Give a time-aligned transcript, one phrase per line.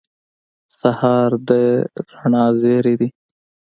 [0.79, 1.49] سهار د
[2.09, 3.09] رڼا زېری دی.